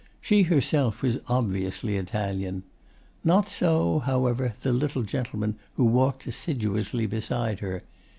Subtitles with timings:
[0.19, 2.63] She herself was obviously Italian.
[3.23, 7.83] Not so, however, the little gentleman who walked assiduously beside her.